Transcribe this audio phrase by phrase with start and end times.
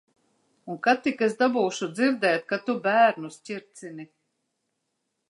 [0.73, 4.07] Un kad tik es dabūšu dzirdēt, ka tu bērnus ķircini.